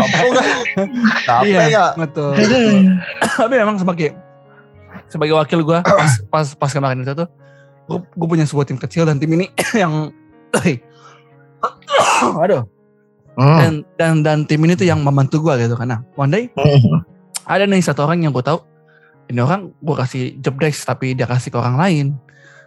[0.00, 0.32] Kan?
[1.20, 1.84] Capek Iya, ya?
[1.94, 2.32] betul.
[3.20, 4.16] Tapi emang sebagai
[5.06, 7.28] sebagai wakil gue pas, pas pas kemarin itu tuh,
[7.90, 10.08] gue punya sebuah tim kecil dan tim ini yang
[12.40, 12.64] Aduh.
[13.32, 13.56] Hmm.
[13.56, 17.00] Dan dan dan tim ini tuh yang membantu gue gitu karena one day Hmm.
[17.44, 18.60] ada nih satu orang yang gue tahu
[19.30, 22.06] ini orang gue kasih job desk tapi dia kasih ke orang lain.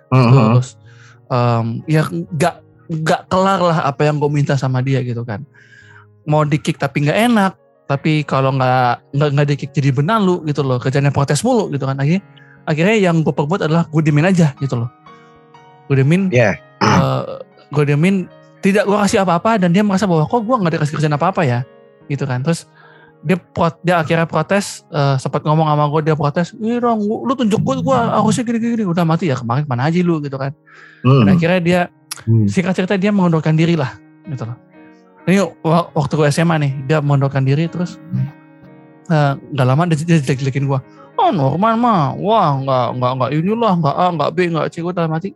[0.09, 0.79] Terus
[1.27, 5.43] em, ya nggak nggak kelar lah apa yang gue minta sama dia gitu kan.
[6.23, 10.39] Mau di kick tapi nggak enak tapi kalau nggak nggak nggak di kick jadi benalu
[10.47, 10.79] gitu loh.
[10.79, 11.99] Kerjanya protes mulu gitu kan.
[11.99, 12.23] Akhirnya
[12.63, 14.89] akhirnya yang gue perbuat adalah gue diemin aja gitu loh.
[15.91, 16.55] Gue diemin Iya.
[17.73, 18.29] gue diemin
[18.63, 21.59] tidak gue kasih apa-apa dan dia merasa bahwa kok gue nggak dikasih kerjaan apa-apa ya
[22.07, 22.39] gitu kan.
[22.39, 22.63] Terus
[23.23, 27.31] dia prot, dia akhirnya protes eh, sempat ngomong sama gue dia protes Ih dong lu
[27.33, 28.83] tunjuk gue gue harusnya gini-gini.
[28.83, 30.19] Udah mati ya kemarin mana aja lu?
[30.19, 30.51] Gitu kan.
[31.01, 31.23] Hmm.
[31.23, 31.81] dan akhirnya dia
[32.23, 32.45] Hmm.
[32.45, 33.89] singkat cerita dia mengundurkan diri lah
[34.23, 34.53] gitu loh.
[35.25, 37.97] Ini wa- waktu gue SMA nih dia mengundurkan diri terus
[39.09, 40.79] eh, nggak lama dia, dia jelek-jelekin gue
[41.13, 44.75] oh Norman mah wah nggak nggak nggak inilah nggak A nggak B nggak C.
[44.79, 45.31] Gue dalam hati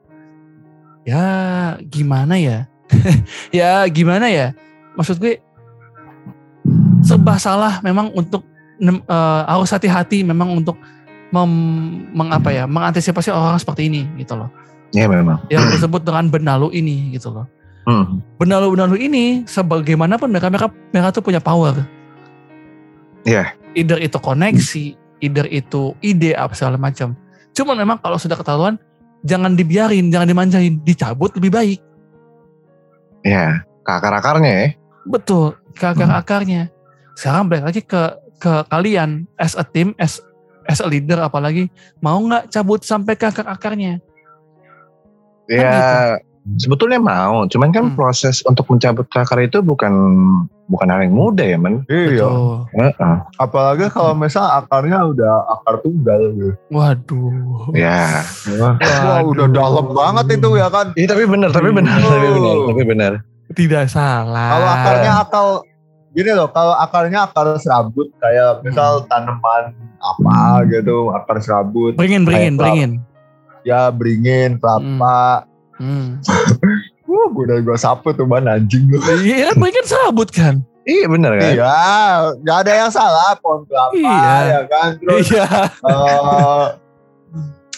[1.03, 1.23] ya
[1.81, 2.67] gimana ya?
[3.55, 4.51] Ya gimana ya?
[4.95, 5.39] Maksud gue
[7.03, 8.43] serba salah memang untuk
[8.81, 10.77] eh, harus hati-hati memang untuk
[11.29, 11.51] mem,
[12.15, 14.49] mengapa ya mengantisipasi orang seperti ini gitu loh
[14.95, 15.43] Iya memang.
[15.51, 17.45] yang disebut dengan benalu ini gitu loh
[17.87, 18.19] Hmm.
[18.35, 21.87] benalu-benalu ini sebagaimanapun mereka mereka mereka tuh punya power.
[23.23, 23.55] Iya.
[23.79, 24.85] Either itu koneksi,
[25.23, 27.15] either itu ide apa segala macam.
[27.55, 28.75] Cuman memang kalau sudah ketahuan
[29.23, 31.79] jangan dibiarin, jangan dimanjain, dicabut lebih baik.
[33.23, 33.63] Iya.
[33.87, 34.67] Ke akar-akarnya ya.
[35.07, 36.67] Betul, ke akar-akarnya.
[37.17, 38.01] Sekarang balik lagi ke
[38.37, 40.21] ke kalian as a team, as
[40.69, 41.65] as a leader apalagi
[41.99, 43.97] mau nggak cabut sampai ke akar-akarnya?
[45.49, 46.13] Ya
[46.55, 47.95] sebetulnya mau, cuman kan Hmm.
[47.97, 49.91] proses untuk mencabut akar itu bukan
[50.67, 51.83] bukan hal yang mudah ya men.
[51.87, 52.23] Iya.
[52.23, 52.55] Betul.
[52.77, 53.15] Heeh.
[53.35, 56.51] Apalagi kalau misal akarnya udah akar tunggal gitu.
[56.69, 57.71] Waduh.
[57.75, 58.23] Ya.
[58.59, 59.27] Wah, Waduh.
[59.33, 60.87] udah dalam banget itu ya kan.
[60.95, 63.11] Iya tapi benar, tapi benar, tapi benar, tapi benar.
[63.47, 64.47] Tidak salah.
[64.53, 65.47] Kalau akarnya akal
[66.17, 69.69] gini loh, kalau akarnya akar serabut kayak misal tanaman
[70.01, 72.91] apa gitu, akar serabut, beringin, beringin, beringin.
[73.61, 75.45] ya beringin, kelapa.
[75.77, 76.17] Hmm.
[77.07, 78.97] Wah, gue udah gue sapu tuh ban anjing lu.
[79.21, 80.65] Iya, kan beringin sabut kan?
[80.83, 81.51] Iya benar kan?
[81.53, 81.75] Iya,
[82.41, 84.27] gak ada yang salah pohon kelapa Iya.
[84.41, 84.89] ya kan.
[84.97, 85.47] Terus Iya.
[85.85, 86.65] eh,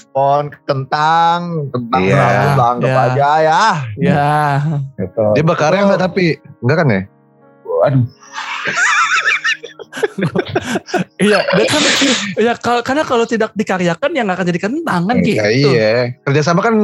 [0.10, 2.16] pohon kentang, kentang Iya.
[2.18, 3.02] serabut lah, anggap Iya.
[3.04, 3.64] aja ya.
[4.00, 4.32] Ya.
[4.96, 5.26] Gitu.
[5.36, 6.26] Dia bakarnya enggak tapi
[6.62, 7.02] enggak kan ya?
[7.82, 8.04] Aduh,
[11.20, 11.82] Iya, dia kan
[12.38, 15.38] ya karena kalau tidak dikaryakan ya nggak akan jadi kentang kan gitu.
[15.38, 15.90] Ya, iya.
[16.24, 16.76] Kerjasama kan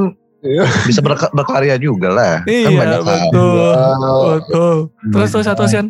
[0.41, 0.61] Iya.
[0.85, 2.33] bisa berka- berkarya juga lah.
[2.41, 3.07] kan Iya, banyak hal.
[3.07, 3.73] betul.
[3.73, 4.21] Wow.
[4.37, 4.75] Betul.
[5.09, 5.87] Terus terus satu Sian.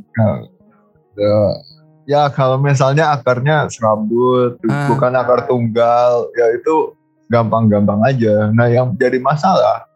[1.15, 1.39] Ya,
[2.05, 4.87] ya kalau misalnya akarnya serabut, Ah.
[4.87, 6.95] bukan akar tunggal, ya itu
[7.27, 8.47] gampang-gampang aja.
[8.49, 9.87] Nah yang jadi masalah,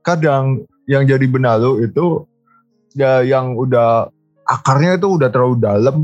[0.00, 2.24] kadang yang jadi benalu itu
[2.92, 4.08] ya yang udah
[4.48, 5.96] akarnya itu udah terlalu dalam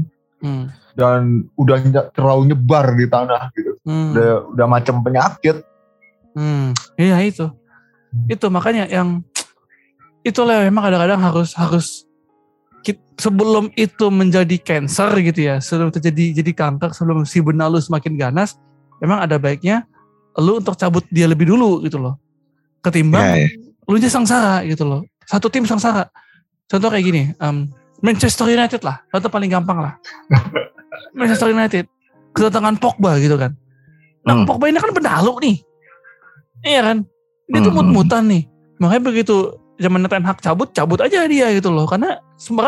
[0.45, 0.69] Hmm.
[0.93, 1.81] dan udah
[2.13, 3.81] terlalu nyebar di tanah gitu.
[3.89, 4.13] Hmm.
[4.13, 5.65] Udah, udah macam penyakit.
[6.37, 6.77] Hmm.
[7.01, 7.49] Iya itu.
[8.29, 9.25] Itu makanya yang
[10.21, 12.05] itulah memang kadang-kadang harus harus
[13.15, 18.59] sebelum itu menjadi cancer gitu ya, sebelum terjadi jadi kanker, sebelum si benalu semakin ganas,
[18.99, 19.87] memang ada baiknya
[20.35, 22.19] lu untuk cabut dia lebih dulu gitu loh.
[22.83, 23.49] Ketimbang Iya, iya.
[23.87, 25.07] lu aja sengsara gitu loh.
[25.25, 26.11] Satu tim sengsara.
[26.67, 27.71] Contoh kayak gini, em,
[28.05, 29.97] Manchester United lah, contoh paling gampang lah.
[31.17, 31.89] Manchester United
[32.31, 33.57] kedatangan Pogba gitu kan.
[34.23, 34.45] Nah Hmm.
[34.45, 35.57] Pogba ini kan benalu nih,
[36.63, 36.99] iya kan?
[37.49, 37.81] Dia tuh Hmm.
[37.89, 38.45] mut-mutan nih.
[38.77, 39.37] Makanya begitu
[39.77, 41.85] zaman Ten Hag cabut, cabut aja dia gitu loh.
[41.85, 42.21] Karena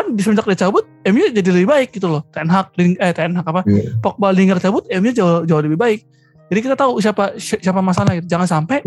[0.08, 2.22] di semenjak dia cabut, MU jadi lebih baik gitu loh.
[2.30, 3.60] Ten Hag, Ling- eh Ten Hag apa?
[3.64, 3.98] Iya.
[4.00, 6.00] Pogba Lingard cabut, MU jauh, jauh lebih baik.
[6.46, 8.30] Jadi kita tahu siapa siapa masalah gitu.
[8.30, 8.78] Jangan sampai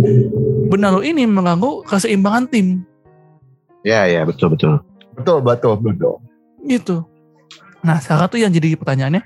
[0.69, 2.87] benalu ini mengganggu keseimbangan tim.
[3.83, 4.79] Iya, iya, betul betul.
[5.15, 6.15] Betul, betul, betul.
[6.61, 7.05] Gitu.
[7.79, 9.23] Nah sekarang tuh yang jadi pertanyaannya,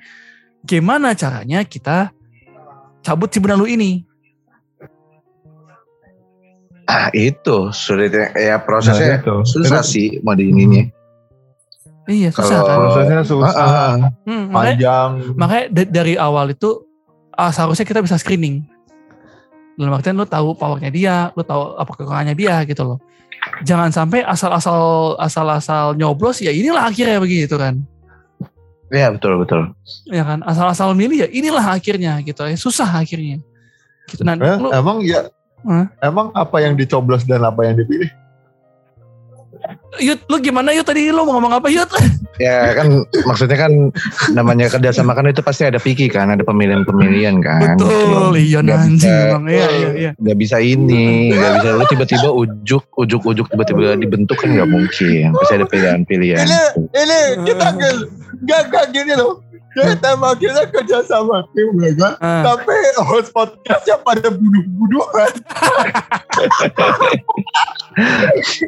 [0.62, 2.14] gimana caranya kita
[3.02, 3.92] cabut si benalu ini?
[6.84, 9.36] Ah, itu sulitnya ya prosesnya Nah, itu.
[9.48, 10.84] susah Itu- sih mau di ininya.
[12.04, 12.78] Iya susah Kalau- kan.
[12.84, 13.96] Prosesnya susah, Ah, ah.
[14.28, 15.10] Hmm, makanya panjang.
[15.40, 16.84] makanya da- dari awal itu
[17.32, 18.68] ah, seharusnya kita bisa screening.
[19.74, 23.00] Dalam artian lu tahu powernya dia, lu tahu apa kekurangannya dia gitu loh.
[23.64, 27.80] Jangan sampai asal-asal asal-asal nyoblos ya inilah akhirnya begitu kan.
[28.94, 29.74] Iya, betul betul.
[30.06, 32.54] Ya kan, asal-asal milih ya inilah akhirnya gitu ya.
[32.54, 33.42] Susah akhirnya.
[34.06, 34.22] Gitu.
[34.22, 35.32] Nah, Eh, lu emang ya,
[35.66, 35.90] Hah?
[36.04, 38.12] emang apa yang dicoblos dan apa yang dipilih?
[40.02, 41.90] Yud, lu gimana Yud tadi lu mau ngomong apa Yud?
[42.42, 43.94] Ya kan maksudnya kan
[44.34, 47.78] namanya kerjasama kan itu pasti ada piki kan, ada pemilihan-pemilihan kan.
[47.78, 50.12] Betul, iya anjing bisa- bang, iya iya iya.
[50.18, 55.30] Gak bisa ini, gak bisa lu tiba-tiba ujuk, ujuk, ujuk tiba-tiba dibentuk kan gak mungkin.
[55.38, 56.42] Pasti ada pilihan-pilihan.
[56.42, 57.94] Ini ini kita gak
[58.50, 59.46] gak, gak gini loh.
[59.74, 62.14] Kita makanya kerja sama tim ya kan.
[62.22, 65.34] Ah, Tapi host podcastnya pada bunuh-bunuhan.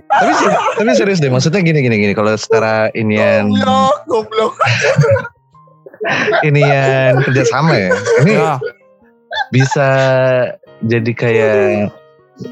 [0.10, 0.32] tapi
[0.78, 2.13] tapi serius deh, maksudnya gini gini gini.
[2.18, 4.54] Kalau secara inian Goblok, goblok.
[6.46, 7.89] inian kerjasama ya,
[8.22, 8.58] ini ya.
[9.50, 9.89] bisa
[10.86, 11.89] jadi kayak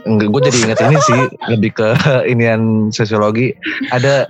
[0.03, 1.19] enggak gue jadi ingat ini sih
[1.49, 1.87] lebih ke
[2.31, 3.51] inian sosiologi
[3.89, 4.27] ada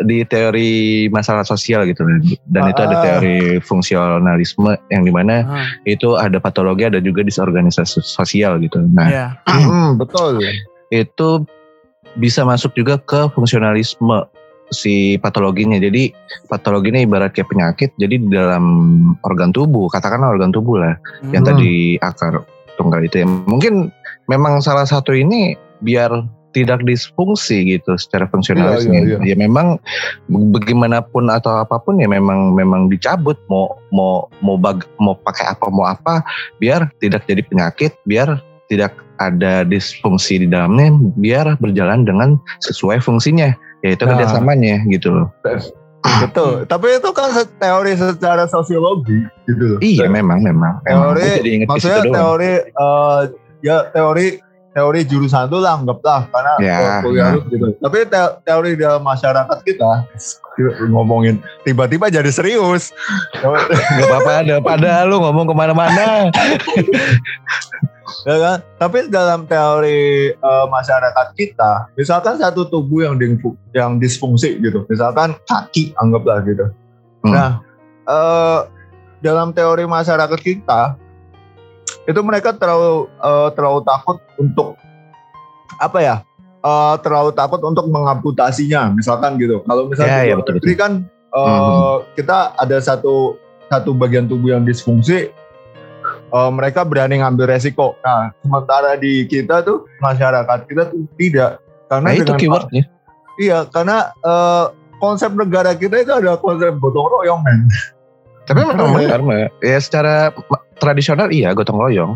[0.00, 0.70] di teori
[1.08, 2.06] masalah sosial gitu
[2.46, 3.02] dan itu ada Ah.
[3.04, 9.06] teori fungsionalisme yang di mana Ah, itu ada patologi ada juga disorganisasi sosial gitu nah
[9.06, 9.26] Iya.
[9.68, 10.40] Hmm, betul.
[10.88, 11.28] itu
[12.14, 14.24] bisa masuk juga ke fungsionalisme
[14.70, 16.14] si patologinya jadi
[16.46, 18.64] patologinya ibarat kayak penyakit jadi di dalam
[19.20, 20.94] organ tubuh katakanlah organ tubuh lah
[21.28, 21.50] yang Hmm.
[21.50, 22.40] tadi akar
[22.74, 23.92] tunggal itu ya mungkin
[24.28, 26.10] memang salah satu ini biar
[26.54, 29.00] tidak disfungsi gitu secara fungsionalisnya.
[29.02, 29.76] Iya, iya, ya memang
[30.30, 33.34] bagaimanapun atau apa pun ya memang memang dicabut.
[33.50, 36.22] Mau mau mau bag, mau pakai apa mau apa
[36.62, 38.38] biar tidak jadi penyakit biar
[38.70, 43.50] tidak ada disfungsi di dalamnya biar berjalan dengan sesuai fungsinya.
[43.84, 44.16] Yaitu Nah.
[44.16, 45.28] kerjasamanya gitu loh.
[46.24, 46.64] Betul.
[46.68, 49.78] Tapi itu kan teori secara sosiologi gitu loh.
[49.84, 50.80] iya memang memang.
[50.88, 53.20] Emang Teori, aku jadi maksudnya teori eh,
[53.64, 57.78] ya teori teori jurusan itu lah anggaplah karena Ya, kuliah lu gitu.
[57.78, 60.02] Tapi te- teori dalam masyarakat kita
[60.90, 62.90] ngomongin tiba-tiba jadi serius.
[63.38, 66.26] Gak apa-apa ada pada lu ngomong ke mana-mana
[68.28, 68.58] ya kan?
[68.82, 75.38] Tapi dalam teori eh, masyarakat kita, misalkan satu tubuh yang dingfu- yang disfungsi gitu, misalkan
[75.46, 76.66] kaki anggaplah gitu.
[77.24, 77.32] Hmm.
[77.32, 77.50] Nah,
[78.10, 78.58] eh,
[79.22, 80.98] dalam teori masyarakat kita
[82.04, 84.76] itu mereka terlalu eh, terlalu takut untuk
[85.80, 86.16] apa ya?
[86.64, 89.60] eh, terlalu takut untuk mengamputasinya, misalkan gitu.
[89.68, 90.92] Kalau misalnya Ya, ya, luar betul, negeri kan
[91.34, 92.08] eh, Hmm.
[92.16, 93.36] kita ada satu
[93.68, 95.28] satu bagian tubuh yang disfungsi,
[96.32, 97.96] eh, mereka berani ngambil resiko.
[98.00, 101.60] Nah, sementara di kita tuh masyarakat kita tuh tidak,
[101.92, 102.84] karena nah itu keywordnya
[103.36, 104.64] iya, karena eh,
[105.02, 107.68] konsep negara kita itu ada konsep gotong royong, men.
[108.48, 109.20] tapi memang benar
[109.60, 110.32] ya secara
[110.76, 112.14] tradisional iya gotong royong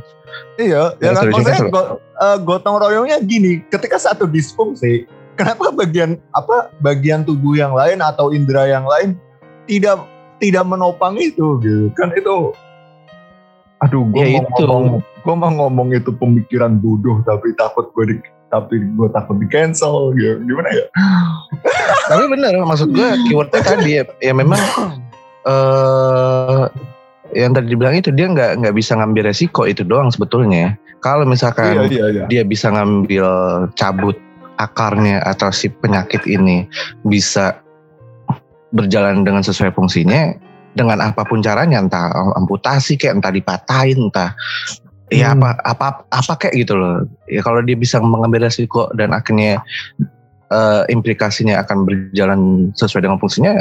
[0.61, 6.21] Iya, ya Ya, kan maksudnya go- eh, gotong royongnya gini, ketika satu disfungsi, kenapa bagian
[6.31, 9.17] apa bagian tubuh yang lain atau indera yang lain
[9.65, 9.99] tidak
[10.39, 11.89] tidak menopang itu gitu.
[11.95, 12.53] Kan itu
[13.79, 14.65] aduh gue Ya, mau itu.
[14.67, 18.17] ngomong gue mau ngomong itu pemikiran bodoh tapi takut gue di
[18.51, 20.43] tapi gue takut di cancel gitu.
[20.45, 20.85] Gimana ya?
[22.05, 24.59] tapi benar maksud gue keywordnya tadi ya, ya memang
[25.51, 26.65] eh
[27.37, 31.77] yang tadi dibilang itu dia nggak nggak bisa ngambil resiko itu doang sebetulnya kalau misalkan
[31.77, 32.25] Iya iya iya.
[32.27, 33.27] dia bisa ngambil
[33.77, 34.17] cabut
[34.59, 36.67] akarnya atau si penyakit ini
[37.07, 37.61] bisa
[38.75, 40.35] berjalan dengan sesuai fungsinya
[40.77, 44.33] dengan apa pun caranya entah amputasi kayak entah dipatahin entah
[45.09, 45.41] ya Hmm.
[45.41, 49.65] apa apa apa kayak gitu loh ya kalau dia bisa mengambil resiko dan akhirnya
[50.53, 52.41] eh, implikasinya akan berjalan
[52.77, 53.57] sesuai dengan fungsinya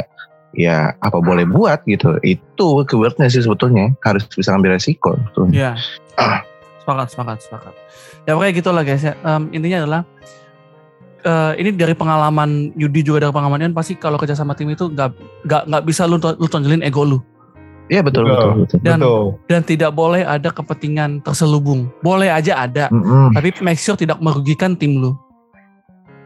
[0.58, 5.54] ya apa boleh buat gitu itu keywordnya sih sebetulnya harus bisa ngambil resiko sebetulnya.
[5.54, 5.70] Iya.
[6.82, 7.74] Sepakat, sepakat, sepakat.
[8.24, 9.14] Ya pokoknya gitu lah guys ya.
[9.20, 10.00] Em, intinya adalah
[11.20, 14.88] eh, ini dari pengalaman Yudi juga dari pengalaman Ian pasti kalau kerja sama tim itu
[14.88, 15.10] nggak
[15.44, 17.18] nggak nggak bisa lu lu tonjolin ego lu
[17.88, 18.36] Iya betul Betul.
[18.36, 18.78] betul betul.
[18.84, 19.24] Dan- Betul.
[19.48, 21.88] dan tidak boleh ada kepentingan terselubung.
[21.98, 23.32] Boleh aja ada, Mm-mm.
[23.32, 25.16] tapi make sure tidak merugikan tim lu.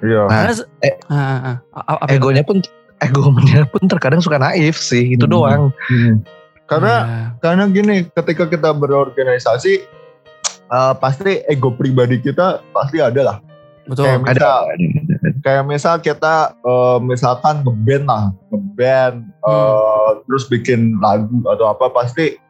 [0.03, 0.27] Iya.
[0.27, 0.51] Nah,
[0.83, 1.39] eh, Ah, ah,
[1.71, 1.95] ah.
[1.95, 2.19] Apa itu?
[2.19, 2.59] egonya pun
[3.03, 5.33] egonya pun terkadang suka naif sih itu Hmm.
[5.33, 6.23] doang Hmm.
[6.63, 7.21] Karena Ya.
[7.39, 9.85] karena gini ketika kita berorganisasi
[10.69, 13.37] eh, pasti ego pribadi kita pasti ada lah
[13.85, 14.07] betul.
[14.09, 15.29] kayak ada, misal ada, ada.
[15.43, 22.41] kayak misal kita eh, misalkan ngeband lah ngeband eh, terus bikin lagu atau apa pasti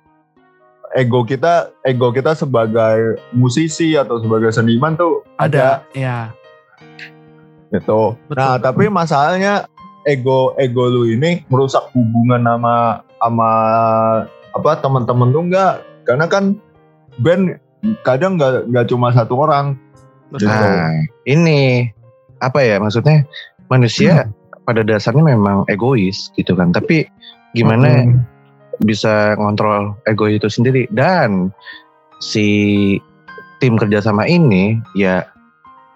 [0.92, 6.30] ego kita ego kita sebagai musisi atau sebagai seniman tuh Ada, ya.
[7.72, 8.36] gitu Betul.
[8.36, 9.66] nah tapi masalahnya
[10.08, 13.50] ego ego lu ini merusak hubungan sama sama
[14.52, 16.44] apa teman-teman tuh enggak karena kan
[17.22, 17.56] band
[18.02, 19.78] kadang nggak nggak cuma satu orang
[20.30, 20.48] Betul.
[20.48, 20.90] nah
[21.28, 21.90] ini
[22.42, 23.22] apa ya maksudnya
[23.70, 24.26] manusia
[24.66, 27.06] pada dasarnya memang egois gitu kan tapi
[27.52, 28.24] gimana Hmm.
[28.88, 31.52] bisa ngontrol ego itu sendiri dan
[32.18, 32.98] si
[33.62, 35.22] tim kerjasama ini ya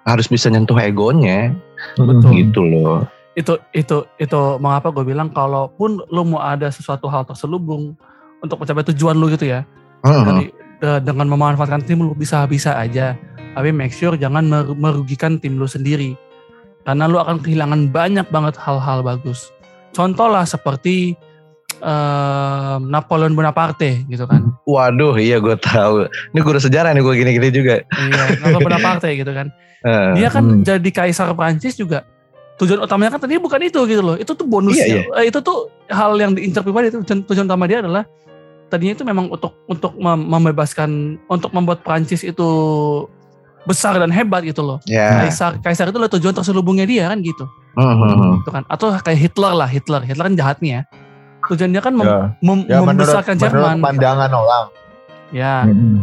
[0.07, 1.51] harus bisa nyentuh egonya
[1.97, 2.31] Betul.
[2.33, 3.05] Gitu loh.
[3.37, 7.93] Itu itu itu mengapa gue bilang kalaupun lu mau ada sesuatu hal terselubung
[8.41, 9.61] untuk mencapai tujuan lu gitu ya
[10.03, 10.25] Heeh.
[10.25, 10.45] dari
[10.77, 13.13] de- dengan memanfaatkan tim lu bisa bisa aja
[13.53, 16.17] tapi make sure jangan mer- merugikan tim lu sendiri
[16.83, 19.53] karena lu akan kehilangan banyak banget hal-hal bagus
[19.93, 21.13] contoh lah seperti
[21.77, 26.11] eh, Napoleon Bonaparte gitu kan Waduh, iya gue tahu.
[26.35, 27.75] Ini guru sejarah nih gue gini-gini juga.
[27.87, 29.53] iya Napoleon Bonaparte gitu kan
[29.87, 30.67] Eh, dia kan hmm.
[30.67, 32.03] jadi kaisar Prancis juga
[32.57, 34.17] tujuan utamanya kan tadi bukan itu gitu loh.
[34.17, 37.65] Itu tuh bonusnya Iya, Eh, itu tuh hal yang diincar pribadi itu tujuan, tujuan utama
[37.65, 38.09] dia adalah
[38.67, 42.49] tadinya itu memang untuk untuk mem- membebaskan untuk membuat Prancis itu
[43.63, 44.79] besar dan hebat gitu loh.
[44.85, 45.23] Ya.
[45.23, 47.45] kaisar kaisar itu adalah tujuan terselubungnya dia kan gitu.
[47.75, 48.33] Hmm, hmm, hmm.
[48.41, 48.63] gitu kan.
[48.67, 50.01] Atau kayak Hitler lah Hitler.
[50.01, 50.83] Hitler kan jahat nih ya
[51.47, 54.65] tujuannya kan mem- Ya, mem- ya menurut, membesarkan menurut Jerman pandangan orang.
[55.31, 55.55] ya.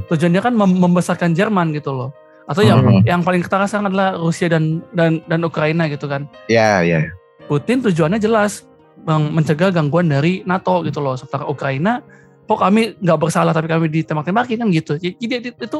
[0.07, 2.09] Tujuannya kan mem- membesarkan Jerman gitu loh
[2.43, 3.03] atau yang Hmm.
[3.07, 7.07] yang paling ketara sekarang adalah Rusia dan dan dan Ukraina gitu kan Ya, ya.
[7.47, 8.67] Putin tujuannya jelas
[9.03, 11.19] mencegah gangguan dari NATO gitu loh.
[11.19, 11.99] Sementara Ukraina,
[12.47, 14.95] kok kami nggak bersalah tapi kami ditembak-tembakin kan gitu.
[14.95, 15.79] Jadi itu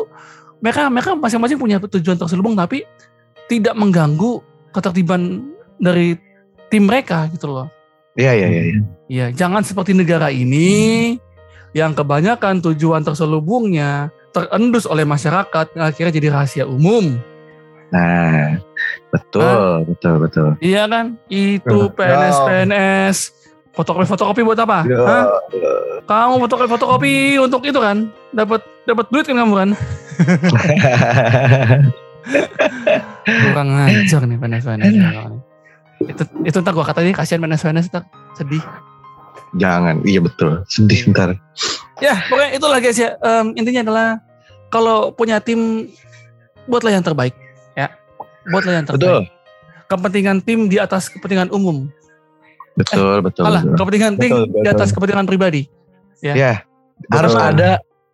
[0.60, 2.84] mereka mereka masing-masing punya tujuan terselubung tapi
[3.48, 4.44] tidak mengganggu
[4.76, 5.40] ketertiban
[5.80, 6.20] dari
[6.68, 7.68] tim mereka gitu loh.
[8.20, 8.62] Iya, iya, iya.
[8.68, 8.82] iya.
[9.08, 11.16] Ya jangan seperti negara ini
[11.74, 17.22] yang kebanyakan tujuan terselubungnya terendus oleh masyarakat akhirnya jadi rahasia umum.
[17.94, 18.58] Nah,
[19.14, 20.50] betul, betul, betul.
[20.58, 21.14] Iya kan?
[21.30, 22.38] Itu PNS.
[22.42, 23.18] PNS
[23.74, 24.86] fotokopi fotokopi buat apa?
[24.86, 25.26] Ya, Hah?
[26.06, 28.10] Kamu fotokopi fotokopi untuk itu kan?
[28.34, 29.70] Dapat dapat duit kan kamu kan?
[33.26, 34.94] Kurang ngajar nih PNS PNS.
[36.04, 38.04] itu itu ntar gua katanya kasihan PNS PNS ntar
[38.38, 38.64] sedih.
[39.54, 40.66] Jangan, iya betul.
[40.66, 41.38] Sedih ntar.
[42.00, 43.14] Ya pokoknya itulah guys ya.
[43.18, 44.08] Em, intinya adalah
[44.68, 45.90] kalau punya tim
[46.66, 47.36] buatlah yang terbaik
[47.74, 47.94] ya.
[48.48, 49.02] Buatlah yang terbaik.
[49.02, 49.22] Betul,
[49.84, 51.86] Kepentingan tim di atas kepentingan umum.
[52.74, 53.46] betul, betul.
[53.46, 53.78] Alah, betul.
[53.78, 54.74] kepentingan tim Betul, di betul.
[54.74, 55.62] atas kepentingan pribadi.
[56.20, 56.66] Ya,
[57.12, 57.50] harus Betul.
[57.54, 57.70] ada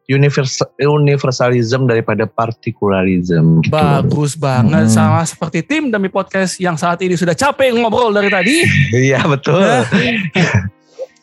[0.10, 3.72] universal, universalism daripada partikularism gitu.
[3.72, 4.92] Bagus banget Hmm.
[4.92, 8.66] sama seperti tim demi podcast yang saat ini sudah capek ngobrol dari tadi.
[9.08, 9.62] Iya, betul.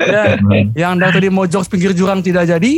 [0.00, 0.36] ya,
[0.76, 2.74] yang dari tadi mau jokes pinggir jurang tidak jadi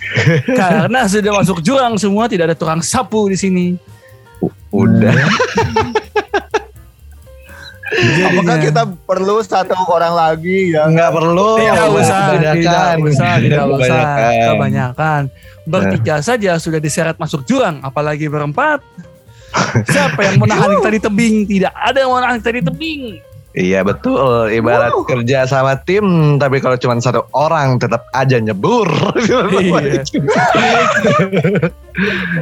[0.60, 3.66] karena sudah masuk jurang semua tidak ada tukang sapu di sini.
[4.70, 5.12] Udah.
[8.00, 11.58] Apakah kita perlu satu orang lagi yang Nggak perlu.
[11.58, 12.54] Tidak usah, tidak
[13.02, 14.00] usah, tidak usah.
[14.00, 14.46] Kebanyakan.
[14.46, 15.22] Kebanyakan.
[15.66, 18.80] Bertiga saja sudah diseret masuk jurang, apalagi berempat.
[19.92, 21.34] Siapa yang menahan kita di tebing?
[21.50, 23.02] Tidak ada yang menahan kita di tebing.
[23.50, 28.86] Iya betul, ibarat kerja sama tim, tapi kalau cuma satu orang tetap aja nyebur.
[29.18, 30.06] Iya.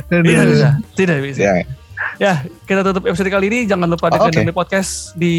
[0.08, 1.40] Tidak bisa, tidak bisa.
[1.40, 1.54] Ya,
[2.18, 3.60] Ya, kita tutup episode kali ini.
[3.62, 4.58] Jangan lupa Oh, dengerin oke.
[4.58, 5.34] podcast di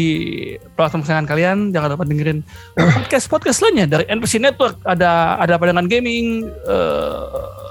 [0.72, 1.58] platform kesayangan kalian.
[1.76, 2.40] Jangan lupa dengerin
[2.72, 4.80] podcast-podcast lainnya dari NPC Network.
[4.84, 6.48] Ada ada pandangan gaming.
[6.48, 7.20] eh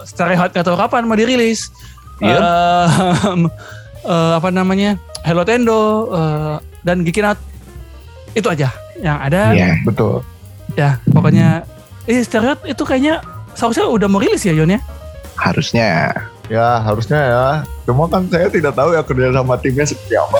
[0.05, 1.73] secara hot nggak tahu kapan mau dirilis.
[2.21, 2.37] Iya.
[3.33, 3.49] Em,
[4.13, 4.93] eh, apa namanya?
[5.25, 7.48] Hello Tendo eh, dan Geekin Out.
[8.39, 8.71] Itu aja
[9.03, 9.51] yang ada.
[9.51, 9.83] Iya.
[9.83, 10.23] betul.
[10.79, 11.67] Ya, pokoknya.
[12.07, 13.21] Eh, itu kayaknya
[13.53, 14.81] seharusnya udah mau rilis ya Yon ya?
[15.39, 16.11] harusnya.
[16.49, 17.45] Ya harusnya ya.
[17.85, 20.39] Cuma kan saya tidak tahu ya kerja sama timnya seperti apa.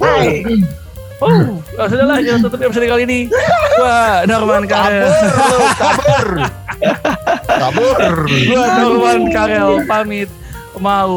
[1.18, 3.20] Oh, oh sudahlah kita tutup episode kali ini.
[3.82, 5.10] Wah, Norman Karel.
[5.74, 6.28] Kabur,
[6.78, 8.06] kabur, kabur.
[8.30, 10.30] Gua Norman Karel pamit
[10.78, 11.10] mau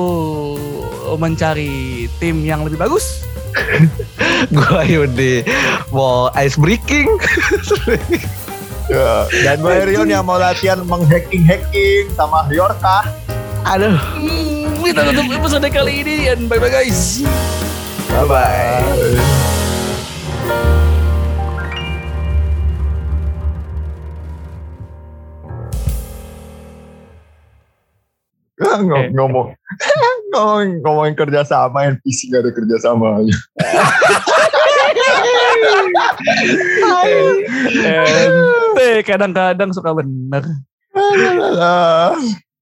[1.22, 3.22] mencari tim yang lebih bagus.
[4.56, 5.44] Gua Yudi
[5.90, 7.08] mau ice breaking.
[8.84, 13.08] Ya, Dan gue Rion yang mau latihan menghacking-hacking sama Yorka.
[13.64, 17.24] Aduh, Hmm, kita tutup episode kali ini dan bye bye guys.
[18.12, 18.84] bye bye.
[28.62, 29.48] Ngom- ngomong
[30.32, 33.20] ngomong ngomongin kerja sama NPC gak ada kerja sama
[37.82, 40.44] Ente kadang-kadang suka bener.